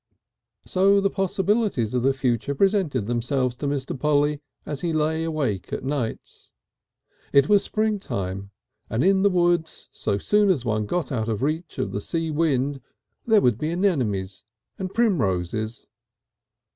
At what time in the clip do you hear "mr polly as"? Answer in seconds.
3.67-4.81